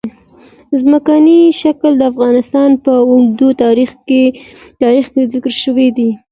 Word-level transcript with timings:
ځمکنی 0.79 1.39
شکل 1.61 1.91
د 1.97 2.03
افغانستان 2.11 2.69
په 2.85 2.93
اوږده 3.09 3.49
تاریخ 3.63 3.91
کې 4.07 4.21
ذکر 5.33 5.53
شوی 5.63 5.87
دی. 5.97 6.09